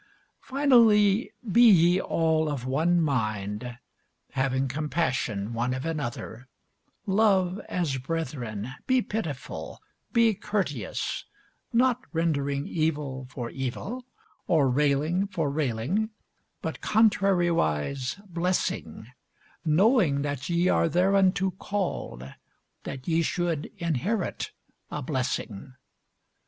Finally, 0.41 1.29
be 1.51 1.61
ye 1.61 2.01
all 2.01 2.49
of 2.49 2.65
one 2.65 2.99
mind, 2.99 3.77
having 4.31 4.67
compassion 4.67 5.53
one 5.53 5.75
of 5.75 5.85
another, 5.85 6.47
love 7.05 7.61
as 7.69 7.99
brethren, 7.99 8.73
be 8.87 8.99
pitiful, 9.03 9.79
be 10.11 10.33
courteous: 10.33 11.25
not 11.71 11.99
rendering 12.13 12.65
evil 12.65 13.27
for 13.29 13.51
evil, 13.51 14.03
or 14.47 14.71
railing 14.71 15.27
for 15.27 15.51
railing: 15.51 16.09
but 16.63 16.81
contrariwise 16.81 18.19
blessing; 18.27 19.05
knowing 19.63 20.23
that 20.23 20.49
ye 20.49 20.67
are 20.67 20.89
thereunto 20.89 21.51
called, 21.51 22.27
that 22.85 23.07
ye 23.07 23.21
should 23.21 23.69
inherit 23.77 24.49
a 24.89 25.03
blessing. 25.03 25.75